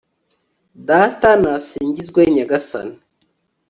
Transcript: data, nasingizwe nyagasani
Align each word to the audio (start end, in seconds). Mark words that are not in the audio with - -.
data, 0.87 1.29
nasingizwe 1.43 2.21
nyagasani 2.35 2.97